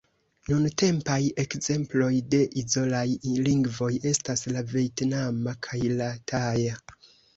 Nuntempaj 0.51 1.17
ekzemploj 1.43 2.09
de 2.35 2.39
izolaj 2.63 3.03
lingvoj 3.49 3.91
estas 4.13 4.45
la 4.57 4.65
vjetnama 4.73 5.55
kaj 5.69 5.83
la 6.01 6.09
taja. 6.33 6.81